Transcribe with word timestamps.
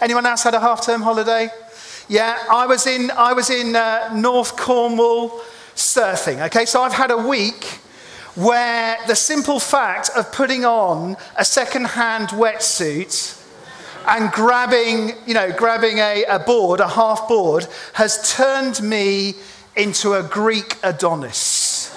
Anyone 0.00 0.26
else 0.26 0.42
had 0.42 0.54
a 0.54 0.60
half 0.60 0.84
term 0.84 1.02
holiday? 1.02 1.50
Yeah, 2.08 2.38
I 2.50 2.66
was 2.66 2.86
in, 2.86 3.10
I 3.10 3.32
was 3.32 3.50
in 3.50 3.76
uh, 3.76 4.10
North 4.14 4.56
Cornwall 4.56 5.40
surfing. 5.74 6.44
Okay, 6.46 6.64
so 6.64 6.82
I've 6.82 6.92
had 6.92 7.10
a 7.10 7.18
week 7.18 7.64
where 8.34 8.96
the 9.06 9.16
simple 9.16 9.58
fact 9.58 10.10
of 10.16 10.32
putting 10.32 10.64
on 10.64 11.16
a 11.36 11.44
second 11.44 11.86
hand 11.86 12.28
wetsuit 12.28 13.34
and 14.06 14.30
grabbing, 14.32 15.12
you 15.26 15.34
know, 15.34 15.52
grabbing 15.52 15.98
a, 15.98 16.24
a 16.24 16.38
board, 16.38 16.80
a 16.80 16.88
half 16.88 17.28
board, 17.28 17.66
has 17.94 18.34
turned 18.34 18.80
me 18.82 19.34
into 19.76 20.14
a 20.14 20.22
Greek 20.22 20.76
Adonis. 20.82 21.94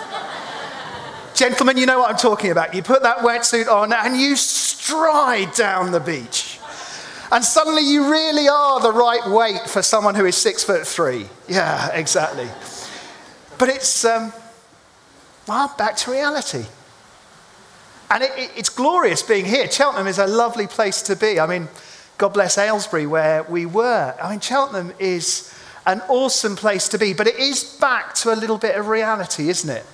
Gentlemen, 1.33 1.77
you 1.77 1.85
know 1.85 1.99
what 1.99 2.11
I'm 2.11 2.17
talking 2.17 2.51
about. 2.51 2.73
You 2.73 2.83
put 2.83 3.01
that 3.03 3.19
wetsuit 3.19 3.67
on 3.67 3.93
and 3.93 4.19
you 4.19 4.35
stride 4.35 5.53
down 5.53 5.91
the 5.91 5.99
beach. 5.99 6.50
And 7.31 7.45
suddenly 7.45 7.83
you 7.83 8.11
really 8.11 8.49
are 8.49 8.81
the 8.81 8.91
right 8.91 9.25
weight 9.29 9.61
for 9.69 9.81
someone 9.81 10.15
who 10.15 10.25
is 10.25 10.35
six 10.35 10.63
foot 10.63 10.85
three. 10.85 11.27
Yeah, 11.47 11.89
exactly. 11.93 12.49
But 13.57 13.69
it's, 13.69 14.03
um, 14.03 14.33
well, 15.47 15.73
back 15.77 15.95
to 15.97 16.11
reality. 16.11 16.65
And 18.09 18.23
it, 18.23 18.31
it, 18.35 18.51
it's 18.57 18.69
glorious 18.69 19.21
being 19.21 19.45
here. 19.45 19.71
Cheltenham 19.71 20.07
is 20.07 20.17
a 20.17 20.27
lovely 20.27 20.67
place 20.67 21.01
to 21.03 21.15
be. 21.15 21.39
I 21.39 21.47
mean, 21.47 21.69
God 22.17 22.33
bless 22.33 22.57
Aylesbury, 22.57 23.07
where 23.07 23.43
we 23.43 23.65
were. 23.65 24.13
I 24.21 24.29
mean, 24.29 24.41
Cheltenham 24.41 24.93
is 24.99 25.57
an 25.85 26.01
awesome 26.09 26.57
place 26.57 26.89
to 26.89 26.97
be, 26.97 27.13
but 27.13 27.27
it 27.27 27.37
is 27.37 27.63
back 27.63 28.13
to 28.15 28.33
a 28.33 28.35
little 28.35 28.57
bit 28.57 28.75
of 28.75 28.89
reality, 28.89 29.47
isn't 29.47 29.69
it? 29.69 29.85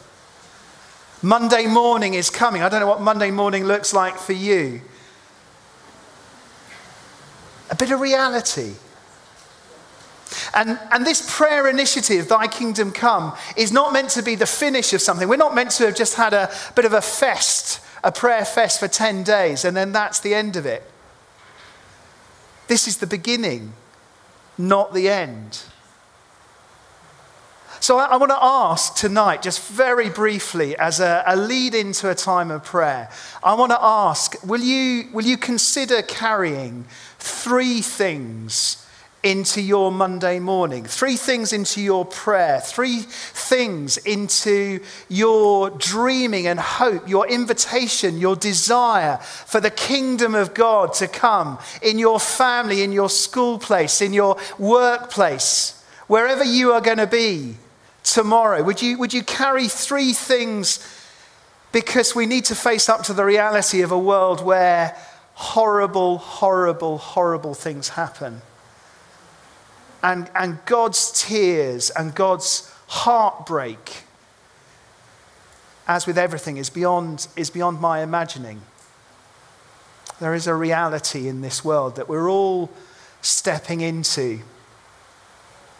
Monday 1.21 1.67
morning 1.67 2.15
is 2.15 2.29
coming. 2.29 2.63
I 2.63 2.69
don't 2.69 2.79
know 2.79 2.87
what 2.87 3.01
Monday 3.01 3.31
morning 3.31 3.65
looks 3.65 3.93
like 3.93 4.17
for 4.17 4.33
you. 4.33 4.81
A 7.69 7.75
bit 7.75 7.91
of 7.91 7.99
reality. 7.99 8.73
And, 10.53 10.79
and 10.91 11.05
this 11.05 11.25
prayer 11.35 11.67
initiative, 11.67 12.27
Thy 12.27 12.47
Kingdom 12.47 12.91
Come, 12.91 13.33
is 13.55 13.71
not 13.71 13.93
meant 13.93 14.09
to 14.11 14.23
be 14.23 14.35
the 14.35 14.45
finish 14.45 14.93
of 14.93 15.01
something. 15.01 15.27
We're 15.27 15.37
not 15.37 15.55
meant 15.55 15.71
to 15.71 15.85
have 15.85 15.95
just 15.95 16.15
had 16.15 16.33
a 16.33 16.51
bit 16.75 16.85
of 16.85 16.93
a 16.93 17.01
fest, 17.01 17.79
a 18.03 18.11
prayer 18.11 18.45
fest 18.45 18.79
for 18.79 18.87
10 18.87 19.23
days, 19.23 19.65
and 19.65 19.75
then 19.75 19.91
that's 19.91 20.19
the 20.19 20.33
end 20.33 20.55
of 20.55 20.65
it. 20.65 20.83
This 22.67 22.87
is 22.87 22.97
the 22.97 23.07
beginning, 23.07 23.73
not 24.57 24.93
the 24.93 25.09
end. 25.09 25.63
So 27.79 27.97
I, 27.97 28.05
I 28.05 28.15
want 28.17 28.31
to 28.31 28.43
ask 28.43 28.95
tonight, 28.95 29.41
just 29.41 29.67
very 29.67 30.09
briefly, 30.09 30.77
as 30.77 30.99
a, 30.99 31.23
a 31.25 31.35
lead 31.35 31.75
into 31.75 32.09
a 32.09 32.15
time 32.15 32.51
of 32.51 32.63
prayer, 32.63 33.09
I 33.43 33.53
want 33.53 33.71
to 33.71 33.81
ask 33.81 34.35
will 34.45 34.61
you, 34.61 35.09
will 35.13 35.25
you 35.25 35.37
consider 35.37 36.01
carrying 36.01 36.85
three 37.19 37.81
things? 37.81 38.83
into 39.23 39.61
your 39.61 39.91
Monday 39.91 40.39
morning, 40.39 40.85
three 40.85 41.17
things 41.17 41.51
into 41.51 41.81
your 41.81 42.05
prayer, 42.05 42.61
three 42.61 42.99
things 42.99 43.97
into 43.97 44.79
your 45.09 45.69
dreaming 45.71 46.47
and 46.47 46.59
hope, 46.59 47.09
your 47.09 47.27
invitation, 47.27 48.19
your 48.19 48.35
desire 48.35 49.17
for 49.17 49.59
the 49.59 49.71
kingdom 49.71 50.35
of 50.35 50.53
God 50.53 50.93
to 50.93 51.07
come 51.07 51.57
in 51.81 51.99
your 51.99 52.19
family, 52.19 52.83
in 52.83 52.91
your 52.91 53.09
school 53.09 53.57
place, 53.57 54.01
in 54.01 54.13
your 54.13 54.37
workplace, 54.59 55.83
wherever 56.05 56.43
you 56.43 56.71
are 56.71 56.81
going 56.81 56.99
to 56.99 57.07
be 57.07 57.57
tomorrow? 58.13 58.63
Would 58.63 58.81
you, 58.81 58.97
would 58.97 59.13
you 59.13 59.23
carry 59.23 59.67
three 59.67 60.13
things 60.13 60.85
because 61.71 62.15
we 62.15 62.25
need 62.25 62.45
to 62.45 62.55
face 62.55 62.89
up 62.89 63.03
to 63.03 63.13
the 63.13 63.25
reality 63.25 63.81
of 63.81 63.91
a 63.91 63.99
world 63.99 64.43
where 64.43 64.97
horrible, 65.33 66.17
horrible, 66.17 66.97
horrible 66.97 67.53
things 67.53 67.89
happen? 67.89 68.41
And, 70.03 70.29
and 70.35 70.59
God's 70.65 71.11
tears 71.11 71.89
and 71.89 72.13
God's 72.15 72.71
heartbreak, 72.87 74.03
as 75.87 76.07
with 76.07 76.17
everything, 76.17 76.57
is 76.57 76.69
beyond, 76.69 77.27
is 77.35 77.49
beyond 77.49 77.81
my 77.81 78.01
imagining. 78.01 78.61
There 80.19 80.33
is 80.33 80.47
a 80.47 80.55
reality 80.55 81.27
in 81.27 81.41
this 81.41 81.63
world 81.63 81.95
that 81.97 82.07
we're 82.07 82.29
all 82.29 82.69
stepping 83.21 83.81
into. 83.81 84.39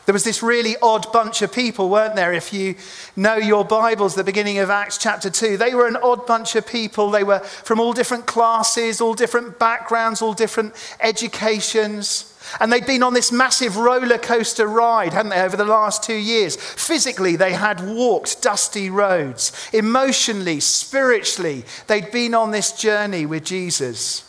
There 0.08 0.14
was 0.14 0.24
this 0.24 0.42
really 0.42 0.78
odd 0.82 1.12
bunch 1.12 1.42
of 1.42 1.52
people, 1.52 1.90
weren't 1.90 2.16
there? 2.16 2.32
If 2.32 2.54
you 2.54 2.76
know 3.18 3.36
your 3.36 3.66
Bibles, 3.66 4.16
the 4.16 4.24
beginning 4.24 4.58
of 4.60 4.70
Acts 4.70 4.98
chapter 4.98 5.30
2, 5.30 5.58
they 5.58 5.76
were 5.76 5.86
an 5.86 5.98
odd 5.98 6.26
bunch 6.26 6.56
of 6.56 6.66
people. 6.66 7.12
They 7.12 7.26
were 7.26 7.40
from 7.40 7.82
all 7.82 7.92
different 7.92 8.26
classes, 8.26 9.02
all 9.02 9.14
different 9.14 9.60
backgrounds, 9.60 10.22
all 10.22 10.32
different 10.32 10.76
educations. 11.02 12.34
And 12.62 12.72
they'd 12.72 12.86
been 12.86 13.04
on 13.04 13.16
this 13.16 13.34
massive 13.34 13.76
roller 13.76 14.18
coaster 14.18 14.66
ride, 14.66 15.12
hadn't 15.12 15.32
they, 15.32 15.42
over 15.42 15.58
the 15.58 15.66
last 15.66 16.04
two 16.04 16.16
years. 16.16 16.56
Physically, 16.56 17.36
they 17.36 17.52
had 17.52 17.86
walked 17.86 18.42
dusty 18.42 18.90
roads. 18.90 19.52
Emotionally, 19.74 20.62
spiritually, 20.62 21.66
they'd 21.88 22.12
been 22.12 22.34
on 22.34 22.52
this 22.52 22.72
journey 22.72 23.26
with 23.26 23.44
Jesus. 23.44 24.24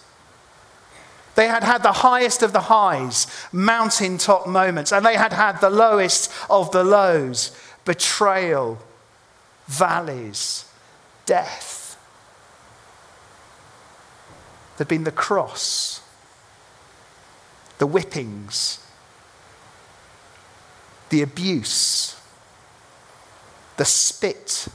They 1.39 1.47
had 1.47 1.63
had 1.63 1.85
the 1.85 1.93
highest 1.93 2.43
of 2.43 2.53
the 2.53 2.63
highs, 2.63 3.29
mountaintop 3.53 4.49
moments, 4.49 4.91
and 4.91 5.07
they 5.07 5.15
had 5.15 5.33
had 5.33 5.61
the 5.61 5.71
lowest 5.71 6.33
of 6.51 6.73
the 6.73 6.83
lows 6.83 7.57
betrayal, 7.85 8.81
valleys, 9.69 10.65
death. 11.27 11.97
There'd 14.77 14.89
been 14.89 15.05
the 15.05 15.13
cross, 15.13 16.03
the 17.79 17.87
whippings, 17.87 18.85
the 21.11 21.23
abuse, 21.23 22.21
the 23.77 23.85
spit. 23.85 24.67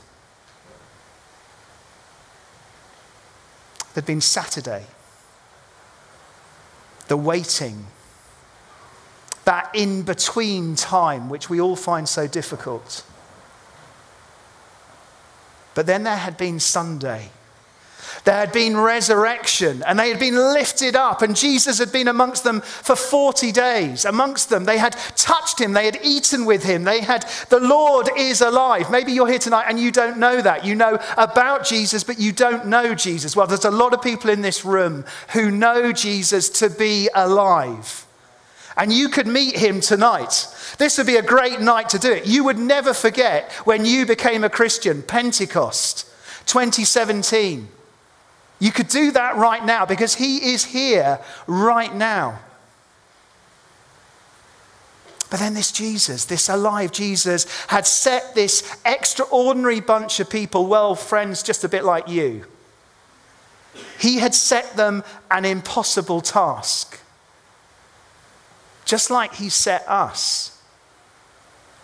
There'd 3.93 4.05
been 4.05 4.21
Saturday 4.21 4.85
the 7.07 7.17
waiting, 7.17 7.87
that 9.45 9.69
in 9.73 10.03
between 10.03 10.75
time, 10.75 11.29
which 11.29 11.49
we 11.49 11.59
all 11.59 11.75
find 11.75 12.07
so 12.07 12.27
difficult. 12.27 13.05
But 15.75 15.85
then 15.85 16.03
there 16.03 16.17
had 16.17 16.37
been 16.37 16.59
Sunday 16.59 17.31
there 18.23 18.35
had 18.35 18.51
been 18.51 18.77
resurrection 18.77 19.83
and 19.85 19.99
they 19.99 20.09
had 20.09 20.19
been 20.19 20.35
lifted 20.35 20.95
up, 20.95 21.21
and 21.21 21.35
Jesus 21.35 21.79
had 21.79 21.91
been 21.91 22.07
amongst 22.07 22.43
them 22.43 22.61
for 22.61 22.95
40 22.95 23.51
days. 23.51 24.05
Amongst 24.05 24.49
them, 24.49 24.65
they 24.65 24.77
had 24.77 24.93
touched 25.15 25.59
him, 25.59 25.73
they 25.73 25.85
had 25.85 25.99
eaten 26.03 26.45
with 26.45 26.63
him, 26.63 26.83
they 26.83 27.01
had, 27.01 27.25
the 27.49 27.59
Lord 27.59 28.09
is 28.17 28.41
alive. 28.41 28.89
Maybe 28.91 29.11
you're 29.11 29.27
here 29.27 29.39
tonight 29.39 29.65
and 29.67 29.79
you 29.79 29.91
don't 29.91 30.17
know 30.17 30.41
that. 30.41 30.65
You 30.65 30.75
know 30.75 30.99
about 31.17 31.65
Jesus, 31.65 32.03
but 32.03 32.19
you 32.19 32.31
don't 32.31 32.67
know 32.67 32.95
Jesus. 32.95 33.35
Well, 33.35 33.47
there's 33.47 33.65
a 33.65 33.71
lot 33.71 33.93
of 33.93 34.01
people 34.01 34.29
in 34.29 34.41
this 34.41 34.65
room 34.65 35.05
who 35.33 35.51
know 35.51 35.91
Jesus 35.91 36.49
to 36.49 36.69
be 36.69 37.09
alive. 37.13 38.05
And 38.75 38.91
you 38.91 39.09
could 39.09 39.27
meet 39.27 39.57
him 39.57 39.81
tonight. 39.81 40.47
This 40.77 40.97
would 40.97 41.07
be 41.07 41.17
a 41.17 41.21
great 41.21 41.61
night 41.61 41.89
to 41.89 41.99
do 41.99 42.11
it. 42.11 42.25
You 42.25 42.43
would 42.45 42.57
never 42.57 42.93
forget 42.93 43.51
when 43.65 43.85
you 43.85 44.05
became 44.05 44.43
a 44.43 44.49
Christian, 44.49 45.03
Pentecost 45.03 46.07
2017. 46.47 47.67
You 48.59 48.71
could 48.71 48.87
do 48.87 49.11
that 49.11 49.35
right 49.35 49.63
now 49.63 49.85
because 49.85 50.15
He 50.15 50.53
is 50.53 50.65
here 50.65 51.19
right 51.47 51.93
now. 51.93 52.39
But 55.29 55.39
then 55.39 55.55
this 55.55 55.71
Jesus, 55.71 56.25
this 56.25 56.47
alive 56.47 56.91
Jesus, 56.91 57.47
had 57.65 57.87
set 57.87 58.35
this 58.35 58.77
extraordinary 58.85 59.79
bunch 59.79 60.19
of 60.19 60.29
people, 60.29 60.67
well, 60.67 60.93
friends, 60.93 61.41
just 61.41 61.63
a 61.63 61.67
bit 61.67 61.83
like 61.83 62.07
you. 62.07 62.45
He 63.99 64.19
had 64.19 64.35
set 64.35 64.75
them 64.75 65.03
an 65.31 65.43
impossible 65.43 66.21
task. 66.21 66.99
Just 68.85 69.09
like 69.09 69.33
He 69.33 69.49
set 69.49 69.83
us 69.89 70.61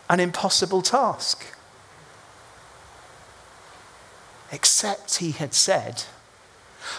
an 0.09 0.19
impossible 0.19 0.83
task. 0.83 1.43
Except 4.51 5.15
He 5.17 5.31
had 5.31 5.55
said, 5.55 6.03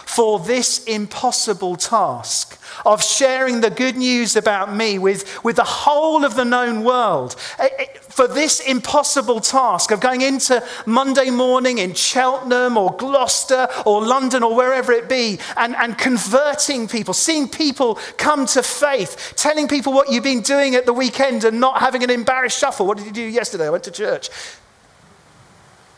for 0.05 0.39
this 0.39 0.83
impossible 0.85 1.75
task 1.75 2.59
of 2.85 3.03
sharing 3.03 3.61
the 3.61 3.69
good 3.69 3.95
news 3.97 4.35
about 4.35 4.73
me 4.73 4.97
with, 4.97 5.43
with 5.43 5.55
the 5.55 5.63
whole 5.63 6.23
of 6.25 6.35
the 6.35 6.45
known 6.45 6.83
world. 6.83 7.35
Eh, 7.59 7.67
eh, 7.77 7.85
for 7.99 8.27
this 8.27 8.59
impossible 8.59 9.39
task 9.39 9.91
of 9.91 9.99
going 9.99 10.21
into 10.21 10.63
Monday 10.85 11.29
morning 11.29 11.77
in 11.77 11.93
Cheltenham 11.93 12.77
or 12.77 12.95
Gloucester 12.97 13.67
or 13.85 14.05
London 14.05 14.43
or 14.43 14.55
wherever 14.55 14.91
it 14.91 15.07
be 15.07 15.39
and, 15.55 15.75
and 15.75 15.97
converting 15.97 16.87
people, 16.87 17.13
seeing 17.13 17.47
people 17.47 17.95
come 18.17 18.45
to 18.47 18.63
faith, 18.63 19.33
telling 19.37 19.67
people 19.67 19.93
what 19.93 20.11
you've 20.11 20.23
been 20.23 20.41
doing 20.41 20.75
at 20.75 20.85
the 20.85 20.93
weekend 20.93 21.43
and 21.43 21.59
not 21.59 21.79
having 21.79 22.03
an 22.03 22.09
embarrassed 22.09 22.59
shuffle. 22.59 22.85
What 22.85 22.97
did 22.97 23.07
you 23.07 23.13
do 23.13 23.21
yesterday? 23.21 23.67
I 23.67 23.69
went 23.69 23.85
to 23.85 23.91
church. 23.91 24.29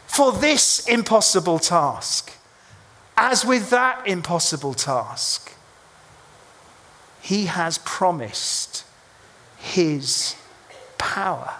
For 0.06 0.32
this 0.32 0.88
impossible 0.88 1.58
task 1.58 2.33
as 3.16 3.46
with 3.46 3.70
that 3.70 4.08
impossible 4.08 4.74
task, 4.74 5.54
he 7.22 7.46
has 7.46 7.78
promised 7.80 8.86
his 9.58 10.36
power. 10.98 11.56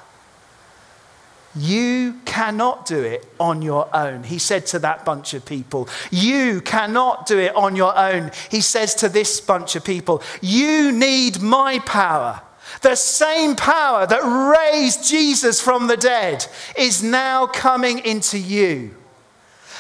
You 1.56 2.20
cannot 2.26 2.86
do 2.88 3.02
it 3.04 3.26
on 3.40 3.62
your 3.62 3.88
own, 3.96 4.24
he 4.24 4.40
said 4.40 4.66
to 4.68 4.80
that 4.80 5.06
bunch 5.06 5.34
of 5.34 5.46
people. 5.46 5.88
You 6.10 6.62
cannot 6.62 7.28
do 7.28 7.38
it 7.38 7.56
on 7.56 7.76
your 7.76 7.96
own, 7.98 8.32
he 8.50 8.62
says 8.62 8.96
to 8.96 9.10
this 9.10 9.40
bunch 9.40 9.76
of 9.76 9.86
people. 9.86 10.24
You 10.42 10.92
need 10.92 11.42
my 11.42 11.80
power. 11.80 12.42
The 12.82 12.96
same 12.96 13.56
power 13.56 14.08
that 14.08 14.72
raised 14.74 15.08
Jesus 15.08 15.62
from 15.62 15.88
the 15.88 15.98
dead 15.98 16.46
is 16.78 17.04
now 17.04 17.46
coming 17.46 18.00
into 18.00 18.40
you. 18.40 18.96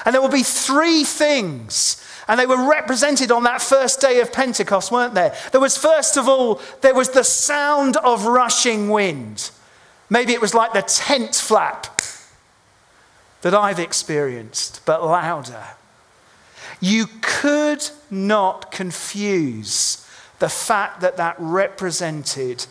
And 0.06 0.14
there 0.14 0.22
will 0.22 0.30
be 0.30 0.44
three 0.44 1.04
things 1.04 2.04
and 2.28 2.40
they 2.40 2.46
were 2.46 2.70
represented 2.70 3.32
on 3.32 3.44
that 3.44 3.62
first 3.62 4.00
day 4.00 4.22
of 4.22 4.32
Pentecost, 4.32 4.92
weren't 4.92 5.14
there? 5.14 5.36
There 5.52 5.62
was, 5.62 5.78
first 5.78 6.18
of 6.18 6.28
all, 6.28 6.62
there 6.82 6.96
was 6.96 7.10
the 7.10 7.24
sound 7.24 7.98
of 7.98 8.26
rushing 8.26 8.90
wind. 8.90 9.52
Maybe 10.10 10.34
it 10.34 10.42
was 10.42 10.54
like 10.54 10.74
the 10.74 10.82
tent 10.82 11.36
flap 11.36 12.02
that 13.42 13.54
I've 13.54 13.80
experienced, 13.80 14.86
but 14.86 15.04
louder. 15.04 15.64
You 16.80 17.08
could 17.22 17.90
not 18.10 18.72
confuse 18.72 20.08
the 20.40 20.50
fact 20.50 21.02
that 21.02 21.18
that 21.18 21.36
represented 21.40 22.66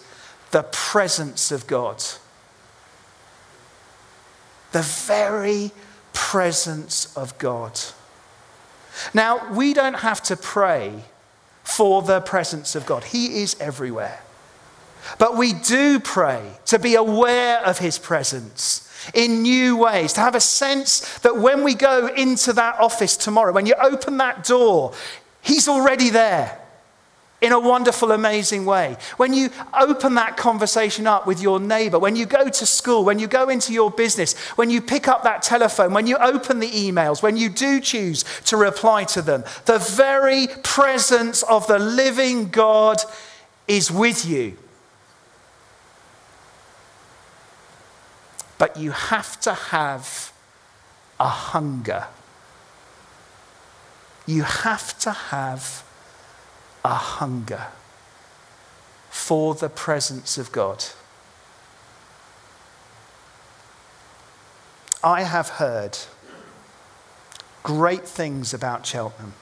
the 0.51 0.63
presence 0.65 1.51
of 1.51 1.67
God. 1.67 2.03
The 4.73 4.83
very 4.83 5.73
presence 6.13 7.17
of 7.17 7.37
God. 7.39 7.79
Now, 9.15 9.53
we 9.53 9.75
don't 9.75 9.95
have 10.01 10.23
to 10.25 10.37
pray 10.37 11.05
for 11.65 12.03
the 12.03 12.21
presence 12.21 12.75
of 12.75 12.87
God, 12.87 13.05
He 13.05 13.43
is 13.43 13.57
everywhere. 13.61 14.21
But 15.19 15.37
we 15.37 15.53
do 15.53 15.99
pray 15.99 16.43
to 16.67 16.79
be 16.79 16.95
aware 16.95 17.59
of 17.65 17.79
His 17.79 17.99
presence 17.99 18.89
in 19.15 19.43
new 19.43 19.77
ways, 19.77 20.13
to 20.13 20.21
have 20.21 20.35
a 20.35 20.41
sense 20.41 21.19
that 21.19 21.37
when 21.37 21.65
we 21.65 21.75
go 21.75 22.07
into 22.07 22.53
that 22.53 22.79
office 22.79 23.17
tomorrow, 23.17 23.53
when 23.53 23.67
you 23.67 23.75
open 23.81 24.19
that 24.19 24.45
door, 24.45 24.93
He's 25.41 25.69
already 25.69 26.11
there 26.11 26.62
in 27.43 27.53
a 27.53 27.59
wonderful, 27.59 28.13
amazing 28.13 28.65
way. 28.65 28.97
When 29.17 29.35
you 29.35 29.51
open 29.79 30.15
that 30.15 30.37
conversation 30.37 31.09
up 31.09 31.27
with 31.27 31.43
your 31.43 31.59
neighbor, 31.59 31.99
when 31.99 32.15
you 32.15 32.25
go 32.25 32.49
to 32.49 32.65
school, 32.65 33.05
when 33.05 33.19
you 33.19 33.27
go 33.27 33.49
into 33.49 33.73
your 33.73 33.91
business, 33.91 34.39
when 34.57 34.71
you 34.71 34.81
pick 34.81 35.09
up 35.09 35.25
that 35.25 35.43
telephone, 35.43 35.93
when 35.93 36.07
you 36.07 36.17
open 36.19 36.61
the 36.61 36.71
emails, 36.71 37.21
when 37.21 37.37
you 37.37 37.49
do 37.49 37.81
choose 37.81 38.25
to 38.45 38.57
reply 38.57 39.03
to 39.05 39.21
them, 39.21 39.43
the 39.65 39.79
very 39.79 40.47
presence 40.63 41.43
of 41.43 41.67
the 41.67 41.81
living 41.81 42.49
God 42.49 43.03
is 43.67 43.91
with 43.91 44.25
you. 44.25 44.57
But 48.57 48.77
you 48.77 48.93
have 48.93 49.41
to 49.41 49.53
have 49.53 50.33
a 51.19 51.27
hunger. 51.29 52.07
You 54.27 54.45
have 54.45 54.97
to 55.01 55.11
have 55.11 55.83
a 56.85 56.95
hunger 56.95 57.69
for 59.11 59.55
the 59.55 59.69
presence 59.69 60.39
of 60.39 60.51
God. 60.53 60.85
I 65.05 65.23
have 65.23 65.49
heard 65.49 65.99
great 67.63 68.07
things 68.07 68.55
about 68.55 68.87
Cheltenham. 68.87 69.35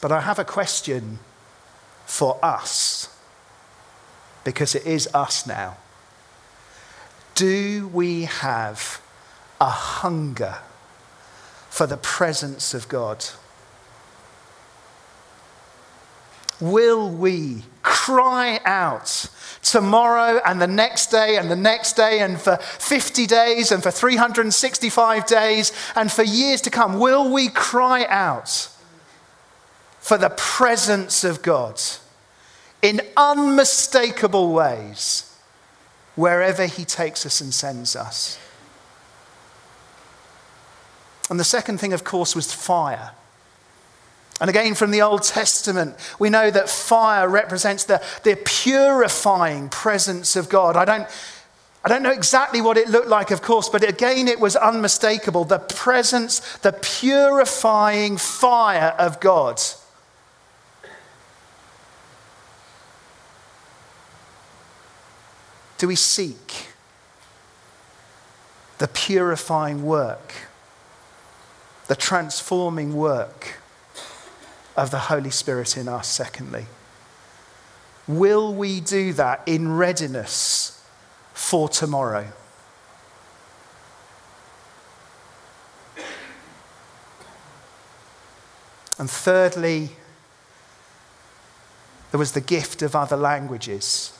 But 0.00 0.12
I 0.12 0.20
have 0.20 0.38
a 0.38 0.44
question 0.44 1.18
for 2.06 2.38
us, 2.44 3.08
because 4.44 4.74
it 4.74 4.86
is 4.86 5.08
us 5.14 5.46
now. 5.46 5.78
Do 7.34 7.88
we 7.88 8.24
have 8.24 9.00
a 9.60 9.70
hunger 9.70 10.58
for 11.70 11.86
the 11.86 11.96
presence 11.96 12.74
of 12.74 12.88
God? 12.88 13.24
Will 16.60 17.10
we 17.10 17.64
cry 17.82 18.60
out 18.64 19.28
tomorrow 19.62 20.40
and 20.44 20.60
the 20.60 20.66
next 20.66 21.10
day 21.10 21.36
and 21.36 21.50
the 21.50 21.56
next 21.56 21.94
day 21.94 22.20
and 22.20 22.40
for 22.40 22.56
50 22.56 23.26
days 23.26 23.72
and 23.72 23.82
for 23.82 23.90
365 23.90 25.26
days 25.26 25.72
and 25.96 26.10
for 26.10 26.22
years 26.22 26.60
to 26.62 26.70
come? 26.70 26.98
Will 26.98 27.32
we 27.32 27.48
cry 27.48 28.06
out 28.08 28.68
for 30.00 30.18
the 30.18 30.30
presence 30.30 31.24
of 31.24 31.42
God 31.42 31.80
in 32.82 33.00
unmistakable 33.16 34.52
ways 34.52 35.36
wherever 36.14 36.66
He 36.66 36.84
takes 36.84 37.24
us 37.26 37.40
and 37.40 37.52
sends 37.52 37.96
us? 37.96 38.38
And 41.30 41.40
the 41.40 41.44
second 41.44 41.78
thing, 41.78 41.92
of 41.92 42.04
course, 42.04 42.36
was 42.36 42.52
fire. 42.52 43.12
And 44.40 44.50
again, 44.50 44.74
from 44.74 44.90
the 44.90 45.02
Old 45.02 45.22
Testament, 45.22 45.94
we 46.18 46.28
know 46.28 46.50
that 46.50 46.68
fire 46.68 47.28
represents 47.28 47.84
the, 47.84 48.02
the 48.24 48.36
purifying 48.44 49.68
presence 49.68 50.34
of 50.34 50.48
God. 50.48 50.76
I 50.76 50.84
don't, 50.84 51.06
I 51.84 51.88
don't 51.88 52.02
know 52.02 52.10
exactly 52.10 52.60
what 52.60 52.76
it 52.76 52.88
looked 52.88 53.08
like, 53.08 53.30
of 53.30 53.42
course, 53.42 53.68
but 53.68 53.88
again, 53.88 54.26
it 54.26 54.40
was 54.40 54.56
unmistakable. 54.56 55.44
The 55.44 55.60
presence, 55.60 56.40
the 56.58 56.72
purifying 56.72 58.16
fire 58.16 58.94
of 58.98 59.20
God. 59.20 59.60
Do 65.78 65.86
we 65.86 65.96
seek 65.96 66.68
the 68.78 68.88
purifying 68.88 69.84
work, 69.84 70.32
the 71.86 71.94
transforming 71.94 72.96
work? 72.96 73.60
Of 74.76 74.90
the 74.90 74.98
Holy 74.98 75.30
Spirit 75.30 75.76
in 75.76 75.88
us, 75.88 76.08
secondly? 76.08 76.66
Will 78.06 78.52
we 78.52 78.80
do 78.80 79.12
that 79.14 79.42
in 79.46 79.72
readiness 79.72 80.84
for 81.32 81.68
tomorrow? 81.68 82.32
And 88.98 89.10
thirdly, 89.10 89.90
there 92.10 92.18
was 92.18 92.32
the 92.32 92.40
gift 92.40 92.82
of 92.82 92.94
other 92.94 93.16
languages. 93.16 94.16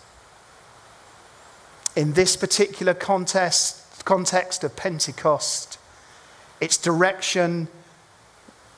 In 1.94 2.14
this 2.14 2.36
particular 2.36 2.94
context, 2.94 4.04
context 4.04 4.64
of 4.64 4.74
Pentecost, 4.74 5.78
its 6.60 6.76
direction 6.76 7.68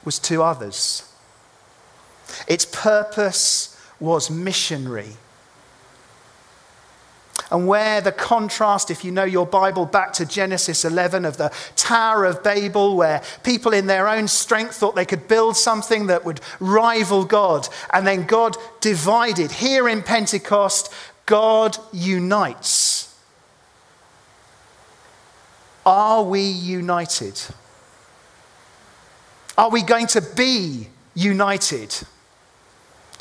was 0.05 0.19
to 0.19 0.43
others. 0.43 1.11
Its 2.49 2.65
purpose 2.65 3.81
was 4.01 4.31
missionary. 4.31 5.17
And 7.51 7.69
where 7.69 8.01
the 8.01 8.13
contrast, 8.13 8.91
if 8.91 9.05
you 9.05 9.13
know 9.13 9.25
your 9.25 9.47
Bible, 9.47 9.87
back 9.87 10.13
to 10.15 10.27
Genesis 10.27 10.85
11 10.85 11.25
of 11.25 11.37
the 11.37 11.53
Tower 11.77 12.25
of 12.25 12.43
Babel, 12.43 12.97
where 12.97 13.23
people 13.45 13.73
in 13.73 13.87
their 13.87 14.09
own 14.09 14.27
strength 14.27 14.75
thought 14.75 14.97
they 14.97 15.05
could 15.05 15.29
build 15.29 15.57
something 15.57 16.09
that 16.09 16.25
would 16.25 16.41
rival 16.59 17.25
God, 17.25 17.69
and 17.93 18.07
then 18.07 18.25
God 18.27 18.57
divided. 18.81 19.53
Here 19.53 19.89
in 19.89 20.03
Pentecost, 20.03 20.93
God 21.25 21.77
unites. 21.93 23.15
Are 25.85 26.25
we 26.25 26.41
united? 26.41 27.41
Are 29.57 29.71
we 29.71 29.83
going 29.83 30.09
to 30.09 30.21
be 30.21 30.89
united? 31.15 31.97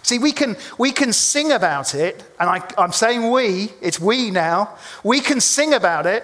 See, 0.06 0.20
we 0.20 0.34
can, 0.34 0.56
we 0.78 0.92
can 0.92 1.12
sing 1.12 1.52
about 1.52 1.96
it, 1.96 2.24
and 2.40 2.48
I, 2.48 2.62
I'm 2.78 2.92
saying 2.92 3.32
we, 3.32 3.74
it's 3.82 4.00
we 4.00 4.30
now. 4.30 4.78
We 5.04 5.20
can 5.20 5.42
sing 5.42 5.74
about 5.74 6.06
it, 6.06 6.24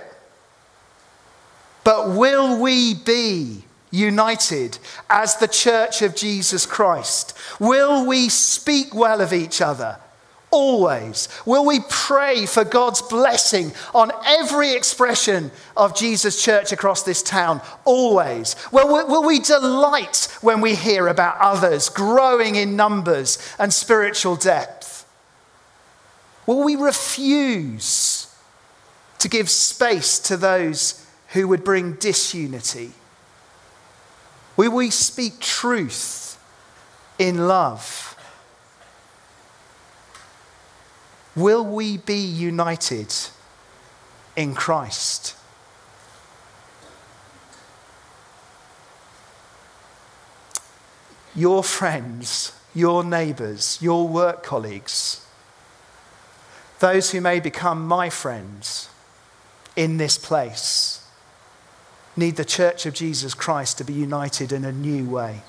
but 1.84 2.12
will 2.12 2.62
we 2.62 2.94
be 2.94 3.64
united 3.90 4.78
as 5.10 5.38
the 5.38 5.48
church 5.48 6.04
of 6.04 6.16
Jesus 6.16 6.68
Christ? 6.68 7.36
Will 7.60 8.06
we 8.06 8.30
speak 8.30 8.94
well 8.94 9.20
of 9.20 9.34
each 9.34 9.62
other? 9.62 9.98
Always. 10.52 11.30
Will 11.46 11.66
we 11.66 11.80
pray 11.90 12.46
for 12.46 12.66
God's 12.66 13.02
blessing 13.02 13.72
on 13.96 14.12
every 14.26 14.74
expression 14.74 15.50
of 15.78 15.96
Jesus' 15.96 16.44
church 16.44 16.74
across 16.74 17.04
this 17.04 17.24
town? 17.24 17.62
Always. 17.86 18.58
Will, 18.70 19.08
will 19.08 19.24
we 19.24 19.40
delight 19.40 20.28
when 20.42 20.60
we 20.60 20.76
hear 20.76 21.08
about 21.08 21.38
others 21.40 21.88
growing 21.88 22.56
in 22.56 22.76
numbers 22.76 23.38
and 23.58 23.74
spiritual 23.74 24.36
depth? 24.36 25.08
Will 26.46 26.64
we 26.64 26.76
refuse 26.76 28.28
to 29.20 29.30
give 29.30 29.50
space 29.50 30.20
to 30.20 30.36
those 30.36 31.06
who 31.30 31.48
would 31.48 31.64
bring 31.64 31.94
disunity? 31.94 32.92
Will 34.58 34.76
we 34.76 34.90
speak 34.90 35.40
truth 35.40 36.38
in 37.18 37.48
love? 37.48 38.11
Will 41.36 41.64
we 41.64 41.98
be 41.98 42.18
united 42.18 43.14
in 44.36 44.54
Christ? 44.54 45.36
Your 51.34 51.64
friends, 51.64 52.54
your 52.76 53.04
neighbours, 53.04 53.78
your 53.82 54.08
work 54.08 54.44
colleagues, 54.44 55.26
those 56.80 57.12
who 57.12 57.22
may 57.22 57.40
become 57.40 57.88
my 57.88 58.10
friends 58.10 58.90
in 59.76 59.98
this 59.98 60.18
place, 60.18 61.08
need 62.18 62.36
the 62.36 62.44
church 62.44 62.86
of 62.86 62.94
Jesus 62.94 63.34
Christ 63.34 63.78
to 63.78 63.86
be 63.86 63.94
united 63.94 64.52
in 64.52 64.66
a 64.66 64.72
new 64.72 65.10
way. 65.10 65.44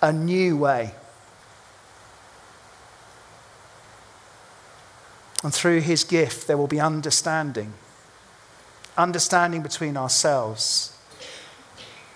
A 0.00 0.12
new 0.12 0.56
way. 0.56 0.92
And 5.42 5.54
through 5.54 5.80
his 5.80 6.04
gift, 6.04 6.46
there 6.46 6.56
will 6.56 6.66
be 6.66 6.80
understanding. 6.80 7.74
Understanding 8.96 9.62
between 9.62 9.96
ourselves. 9.96 10.96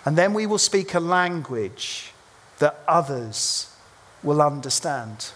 And 0.05 0.19
then 0.19 0.35
we 0.35 0.47
will 0.47 0.59
speak 0.59 0.95
a 0.95 1.01
language 1.01 2.13
that 2.59 2.81
others 2.89 3.75
will 4.23 4.43
understand. 4.43 5.31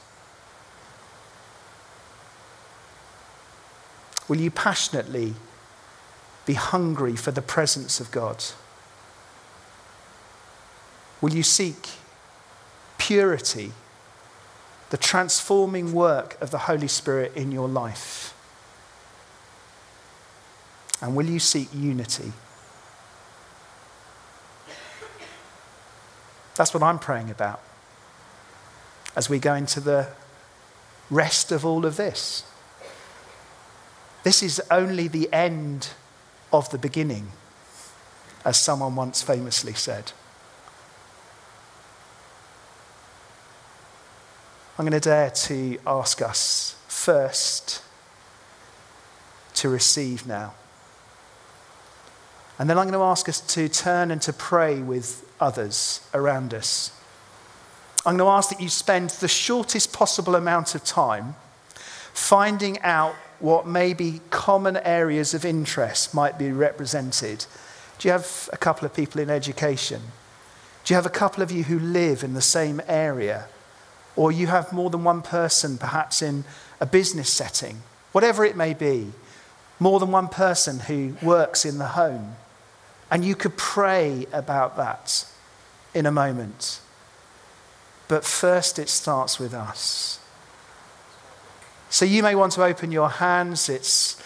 Will 4.29 4.39
you 4.39 4.51
passionately 4.51 5.35
be 6.45 6.55
hungry 6.55 7.15
for 7.15 7.31
the 7.31 7.43
presence 7.43 8.01
of 8.01 8.11
God? 8.11 8.45
Will 11.21 11.33
you 11.33 11.43
seek 11.43 11.89
purity? 12.99 13.73
The 14.91 14.97
transforming 14.97 15.93
work 15.93 16.41
of 16.41 16.51
the 16.51 16.59
Holy 16.59 16.89
Spirit 16.89 17.33
in 17.35 17.53
your 17.53 17.69
life? 17.69 18.35
And 21.01 21.15
will 21.15 21.27
you 21.27 21.39
seek 21.39 21.69
unity? 21.75 22.33
That's 26.55 26.73
what 26.73 26.83
I'm 26.83 26.99
praying 26.99 27.31
about 27.31 27.61
as 29.15 29.29
we 29.29 29.39
go 29.39 29.55
into 29.55 29.81
the 29.81 30.09
rest 31.11 31.53
of 31.53 31.65
all 31.65 31.85
of 31.85 31.97
this. 31.97 32.45
This 34.25 34.43
is 34.43 34.61
only 34.71 35.09
the 35.09 35.33
end 35.33 35.91
of 36.53 36.71
the 36.71 36.79
beginning, 36.79 37.29
as 38.45 38.57
someone 38.57 38.97
once 38.97 39.23
famously 39.23 39.75
said. 39.75 40.13
I'm 44.79 44.85
going 44.85 44.93
to 44.93 45.01
dare 45.01 45.31
to 45.31 45.79
ask 45.87 46.21
us 46.21 46.77
first 46.87 47.83
to 49.55 49.71
receive 49.71 50.27
now. 50.27 50.53
And 52.59 52.69
then 52.69 52.77
I'm 52.77 52.85
going 52.85 52.99
to 52.99 53.05
ask 53.05 53.27
us 53.27 53.41
to 53.55 53.69
turn 53.71 54.11
and 54.11 54.21
to 54.23 54.35
pray 54.35 54.81
with 54.81 55.27
others 55.41 56.07
around 56.13 56.53
us. 56.53 56.93
I'm 58.05 58.19
going 58.19 58.29
to 58.29 58.37
ask 58.37 58.51
that 58.51 58.61
you 58.61 58.69
spend 58.69 59.11
the 59.11 59.29
shortest 59.29 59.95
possible 59.95 60.35
amount 60.35 60.75
of 60.75 60.85
time 60.85 61.37
finding 62.13 62.79
out 62.81 63.15
what 63.41 63.67
maybe 63.67 64.21
common 64.31 64.77
areas 64.79 65.33
of 65.33 65.45
interest 65.45 66.15
might 66.15 66.39
be 66.39 66.53
represented. 66.53 67.47
Do 67.99 68.09
you 68.09 68.13
have 68.13 68.51
a 68.53 68.57
couple 68.59 68.85
of 68.85 68.95
people 68.95 69.21
in 69.23 69.31
education? 69.31 70.03
Do 70.85 70.93
you 70.93 70.97
have 70.97 71.07
a 71.07 71.11
couple 71.11 71.43
of 71.43 71.51
you 71.51 71.65
who 71.65 71.79
live 71.79 72.23
in 72.23 72.35
the 72.35 72.43
same 72.43 72.81
area? 72.87 73.49
Or 74.17 74.33
you 74.33 74.47
have 74.47 74.73
more 74.73 74.91
than 74.91 75.05
one 75.05 75.23
person, 75.23 75.79
perhaps 75.79 76.23
in 76.23 76.45
a 76.81 76.87
business 76.87 77.31
setting, 77.31 77.83
whatever 78.13 78.45
it 78.45 78.57
may 78.57 78.75
be, 78.75 79.13
more 79.79 80.01
than 80.01 80.11
one 80.11 80.29
person 80.29 80.81
who 80.81 81.15
works 81.23 81.65
in 81.65 81.79
the 81.79 81.89
home. 81.89 82.37
And 83.11 83.25
you 83.25 83.35
could 83.35 83.57
pray 83.57 84.27
about 84.33 84.77
that 84.79 85.27
in 85.95 86.07
a 86.07 86.11
moment. 86.11 86.81
But 88.09 88.25
first, 88.25 88.79
it 88.79 88.89
starts 88.89 89.39
with 89.39 89.53
us. 89.53 90.21
So 91.91 92.05
you 92.05 92.23
may 92.23 92.35
want 92.35 92.53
to 92.53 92.65
open 92.65 92.91
your 92.91 93.09
hands. 93.09 93.69
It's, 93.69 94.21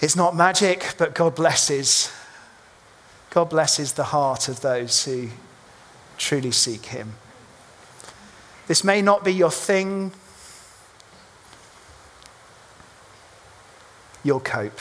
it's 0.00 0.16
not 0.16 0.34
magic, 0.36 0.94
but 0.98 1.14
God 1.14 1.34
blesses. 1.34 2.12
God 3.30 3.50
blesses 3.50 3.92
the 3.92 4.04
heart 4.04 4.48
of 4.48 4.60
those 4.60 5.04
who 5.04 5.28
truly 6.16 6.50
seek 6.50 6.86
Him. 6.86 7.14
This 8.70 8.84
may 8.84 9.02
not 9.02 9.24
be 9.24 9.34
your 9.34 9.50
thing. 9.50 10.12
You'll 14.22 14.38
cope. 14.38 14.78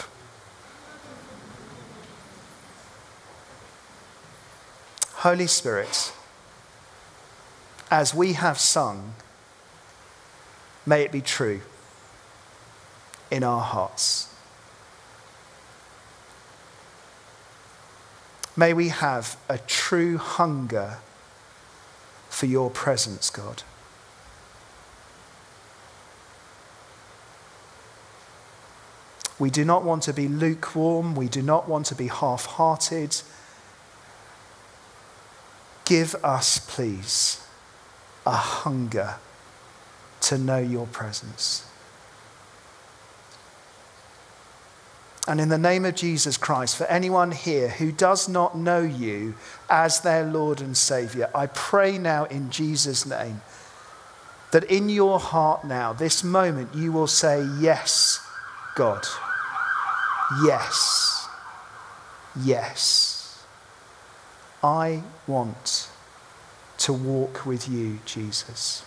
Holy 5.13 5.47
Spirit, 5.47 6.13
as 7.89 8.13
we 8.13 8.33
have 8.33 8.59
sung, 8.59 9.15
may 10.85 11.01
it 11.01 11.11
be 11.11 11.21
true 11.21 11.61
in 13.31 13.43
our 13.43 13.61
hearts. 13.61 14.31
May 18.55 18.71
we 18.71 18.89
have 18.89 19.35
a 19.49 19.57
true 19.57 20.19
hunger 20.19 20.97
for 22.29 22.45
your 22.45 22.69
presence, 22.69 23.31
God. 23.31 23.63
We 29.39 29.49
do 29.49 29.63
not 29.63 29.83
want 29.83 30.03
to 30.03 30.13
be 30.13 30.27
lukewarm. 30.27 31.15
We 31.15 31.29
do 31.29 31.41
not 31.41 31.67
want 31.67 31.85
to 31.87 31.95
be 31.95 32.07
half 32.07 32.45
hearted. 32.45 33.21
Give 35.85 36.13
us, 36.23 36.59
please, 36.59 37.41
a 38.25 38.35
hunger 38.35 39.15
to 40.21 40.37
know 40.37 40.59
your 40.59 40.85
presence. 40.87 41.65
And 45.27 45.39
in 45.39 45.49
the 45.49 45.57
name 45.57 45.85
of 45.85 45.95
Jesus 45.95 46.37
Christ, 46.37 46.75
for 46.75 46.85
anyone 46.85 47.31
here 47.31 47.69
who 47.69 47.91
does 47.91 48.27
not 48.27 48.57
know 48.57 48.81
you 48.81 49.35
as 49.69 50.01
their 50.01 50.25
Lord 50.25 50.59
and 50.59 50.75
Savior, 50.75 51.29
I 51.35 51.45
pray 51.45 51.97
now 51.97 52.25
in 52.25 52.49
Jesus' 52.49 53.05
name 53.05 53.41
that 54.51 54.63
in 54.63 54.89
your 54.89 55.19
heart 55.19 55.63
now, 55.63 55.93
this 55.93 56.23
moment, 56.23 56.73
you 56.73 56.91
will 56.91 57.07
say, 57.07 57.47
Yes, 57.59 58.19
God. 58.75 59.05
Yes. 60.43 61.27
Yes. 62.39 63.43
I 64.63 65.03
want 65.27 65.89
to 66.79 66.93
walk 66.93 67.45
with 67.45 67.67
you, 67.67 67.99
Jesus. 68.05 68.83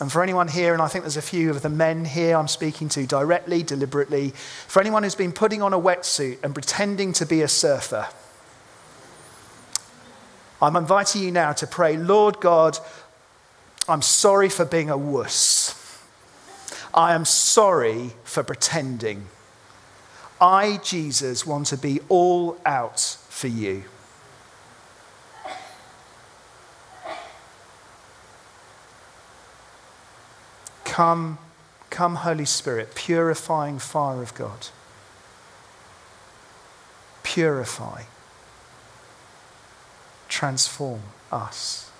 And 0.00 0.10
for 0.10 0.20
anyone 0.22 0.48
here, 0.48 0.72
and 0.72 0.82
I 0.82 0.88
think 0.88 1.04
there's 1.04 1.16
a 1.16 1.22
few 1.22 1.50
of 1.50 1.62
the 1.62 1.68
men 1.68 2.04
here 2.04 2.36
I'm 2.36 2.48
speaking 2.48 2.88
to 2.90 3.06
directly, 3.06 3.62
deliberately, 3.62 4.30
for 4.66 4.80
anyone 4.80 5.04
who's 5.04 5.14
been 5.14 5.30
putting 5.30 5.62
on 5.62 5.72
a 5.72 5.78
wetsuit 5.78 6.42
and 6.42 6.52
pretending 6.52 7.12
to 7.14 7.24
be 7.24 7.40
a 7.40 7.46
surfer, 7.46 8.08
I'm 10.60 10.76
inviting 10.76 11.22
you 11.22 11.30
now 11.30 11.52
to 11.52 11.66
pray, 11.66 11.96
Lord 11.96 12.40
God, 12.40 12.78
I'm 13.88 14.02
sorry 14.02 14.48
for 14.48 14.64
being 14.64 14.90
a 14.90 14.96
wuss. 14.96 15.78
I 16.94 17.14
am 17.14 17.24
sorry 17.24 18.12
for 18.24 18.42
pretending. 18.42 19.26
I, 20.40 20.78
Jesus, 20.78 21.46
want 21.46 21.68
to 21.68 21.76
be 21.76 22.00
all 22.08 22.58
out 22.66 23.00
for 23.28 23.46
you. 23.46 23.84
Come, 30.84 31.38
come, 31.90 32.16
Holy 32.16 32.44
Spirit, 32.44 32.94
purifying 32.94 33.78
fire 33.78 34.20
of 34.20 34.34
God. 34.34 34.66
Purify, 37.22 38.02
transform 40.28 41.00
us. 41.30 41.91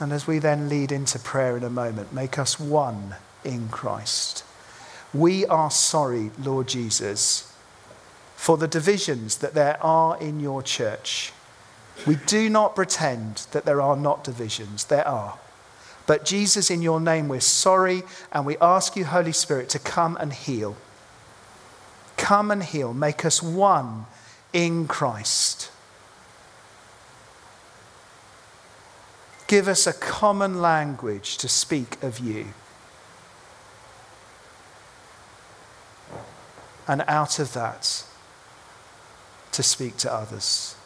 And 0.00 0.12
as 0.12 0.26
we 0.26 0.38
then 0.38 0.70
lead 0.70 0.90
into 0.90 1.18
prayer 1.18 1.58
in 1.58 1.62
a 1.62 1.70
moment, 1.70 2.12
make 2.12 2.38
us 2.38 2.58
one 2.58 3.16
in 3.44 3.68
Christ. 3.68 4.44
We 5.12 5.44
are 5.46 5.70
sorry, 5.70 6.30
Lord 6.42 6.68
Jesus, 6.68 7.52
for 8.34 8.56
the 8.56 8.66
divisions 8.66 9.36
that 9.38 9.52
there 9.52 9.82
are 9.84 10.18
in 10.18 10.40
your 10.40 10.62
church. 10.62 11.32
We 12.06 12.16
do 12.26 12.48
not 12.48 12.74
pretend 12.74 13.46
that 13.52 13.66
there 13.66 13.82
are 13.82 13.96
not 13.96 14.24
divisions, 14.24 14.86
there 14.86 15.06
are. 15.06 15.38
But 16.06 16.24
Jesus, 16.24 16.70
in 16.70 16.80
your 16.80 16.98
name, 16.98 17.28
we're 17.28 17.40
sorry 17.40 18.02
and 18.32 18.46
we 18.46 18.56
ask 18.58 18.96
you, 18.96 19.04
Holy 19.04 19.32
Spirit, 19.32 19.68
to 19.70 19.78
come 19.78 20.16
and 20.16 20.32
heal. 20.32 20.76
Come 22.16 22.50
and 22.50 22.62
heal. 22.62 22.94
Make 22.94 23.24
us 23.24 23.42
one 23.42 24.06
in 24.52 24.88
Christ. 24.88 25.70
Give 29.50 29.66
us 29.66 29.84
a 29.84 29.92
common 29.92 30.62
language 30.62 31.36
to 31.38 31.48
speak 31.48 32.00
of 32.04 32.20
you. 32.20 32.54
And 36.86 37.02
out 37.08 37.40
of 37.40 37.52
that, 37.54 38.04
to 39.50 39.62
speak 39.64 39.96
to 39.96 40.12
others. 40.12 40.76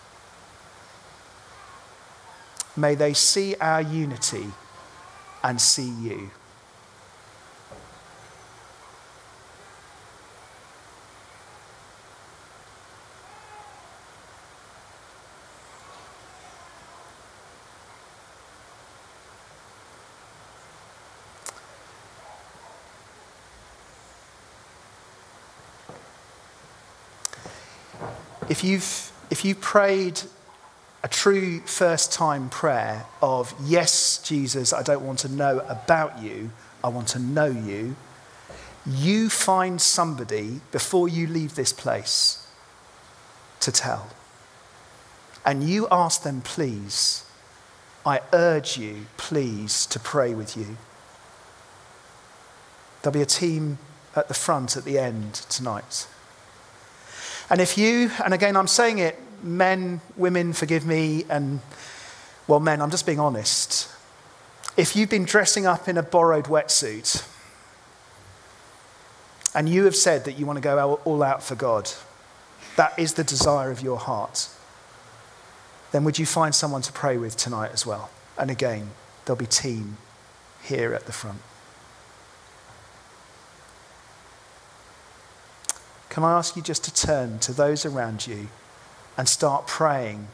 May 2.74 2.94
they 2.94 3.12
see 3.12 3.54
our 3.56 3.82
unity 3.82 4.46
and 5.42 5.60
see 5.60 5.90
you. 5.90 6.30
If 28.48 28.62
you've, 28.62 29.12
if 29.30 29.44
you 29.44 29.54
prayed 29.54 30.20
a 31.02 31.08
true 31.08 31.60
first 31.60 32.12
time 32.12 32.50
prayer 32.50 33.06
of, 33.22 33.54
Yes, 33.62 34.18
Jesus, 34.18 34.72
I 34.72 34.82
don't 34.82 35.04
want 35.04 35.18
to 35.20 35.28
know 35.28 35.60
about 35.68 36.22
you, 36.22 36.50
I 36.82 36.88
want 36.88 37.08
to 37.08 37.18
know 37.18 37.46
you, 37.46 37.96
you 38.86 39.30
find 39.30 39.80
somebody 39.80 40.60
before 40.72 41.08
you 41.08 41.26
leave 41.26 41.54
this 41.54 41.72
place 41.72 42.46
to 43.60 43.72
tell. 43.72 44.10
And 45.46 45.62
you 45.62 45.88
ask 45.90 46.22
them, 46.22 46.42
please, 46.42 47.24
I 48.04 48.20
urge 48.32 48.76
you, 48.76 49.06
please, 49.16 49.86
to 49.86 49.98
pray 49.98 50.34
with 50.34 50.56
you. 50.56 50.76
There'll 53.02 53.14
be 53.14 53.22
a 53.22 53.26
team 53.26 53.78
at 54.14 54.28
the 54.28 54.34
front 54.34 54.76
at 54.76 54.84
the 54.84 54.98
end 54.98 55.34
tonight. 55.34 56.06
And 57.50 57.60
if 57.60 57.76
you, 57.76 58.10
and 58.24 58.32
again, 58.32 58.56
I'm 58.56 58.68
saying 58.68 58.98
it 58.98 59.18
men, 59.42 60.00
women, 60.16 60.52
forgive 60.52 60.86
me, 60.86 61.24
and 61.28 61.60
well, 62.46 62.60
men, 62.60 62.80
I'm 62.80 62.90
just 62.90 63.06
being 63.06 63.20
honest. 63.20 63.90
If 64.76 64.96
you've 64.96 65.10
been 65.10 65.24
dressing 65.24 65.66
up 65.66 65.88
in 65.88 65.96
a 65.96 66.02
borrowed 66.02 66.46
wetsuit 66.46 67.26
and 69.54 69.68
you 69.68 69.84
have 69.84 69.94
said 69.94 70.24
that 70.24 70.32
you 70.32 70.46
want 70.46 70.56
to 70.56 70.60
go 70.60 71.00
all 71.04 71.22
out 71.22 71.42
for 71.42 71.54
God, 71.54 71.90
that 72.76 72.98
is 72.98 73.14
the 73.14 73.24
desire 73.24 73.70
of 73.70 73.82
your 73.82 73.98
heart, 73.98 74.48
then 75.92 76.02
would 76.04 76.18
you 76.18 76.26
find 76.26 76.54
someone 76.54 76.82
to 76.82 76.92
pray 76.92 77.16
with 77.16 77.36
tonight 77.36 77.70
as 77.72 77.86
well? 77.86 78.10
And 78.36 78.50
again, 78.50 78.90
there'll 79.24 79.38
be 79.38 79.46
team 79.46 79.98
here 80.62 80.92
at 80.92 81.06
the 81.06 81.12
front. 81.12 81.38
Can 86.08 86.24
I 86.24 86.38
ask 86.38 86.56
you 86.56 86.62
just 86.62 86.84
to 86.84 86.94
turn 86.94 87.38
to 87.40 87.52
those 87.52 87.84
around 87.84 88.26
you? 88.26 88.48
and 89.16 89.28
start 89.28 89.66
praying 89.66 90.28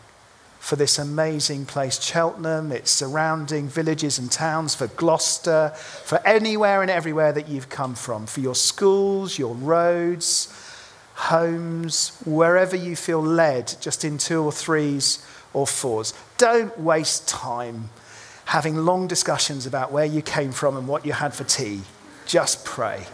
for 0.59 0.77
this 0.77 0.99
amazing 0.99 1.65
place, 1.65 2.03
Cheltenham, 2.03 2.71
its 2.71 2.91
surrounding 2.91 3.67
villages 3.67 4.19
and 4.19 4.31
towns, 4.31 4.75
for 4.75 4.89
Gloucester, 4.89 5.71
for 5.75 6.21
anywhere 6.27 6.83
and 6.83 6.91
everywhere 6.91 7.33
that 7.33 7.49
you've 7.49 7.71
come 7.71 7.95
from, 7.95 8.27
for 8.27 8.41
your 8.41 8.55
schools, 8.55 9.39
your 9.39 9.55
roads, 9.55 10.55
homes, 11.15 12.21
wherever 12.27 12.77
you 12.77 12.95
feel 12.95 13.23
led, 13.23 13.75
just 13.81 14.05
in 14.05 14.19
two 14.19 14.43
or 14.43 14.53
threes 14.53 15.25
or 15.55 15.67
fours. 15.67 16.13
Don't 16.37 16.79
waste 16.79 17.27
time 17.27 17.89
having 18.45 18.77
long 18.77 19.07
discussions 19.07 19.65
about 19.65 19.91
where 19.93 20.05
you 20.05 20.21
came 20.21 20.53
from 20.53 20.77
and 20.77 20.87
what 20.87 21.07
you 21.07 21.13
had 21.13 21.33
for 21.33 21.45
tea. 21.45 21.81
Just 22.27 22.67
pray. 22.67 23.07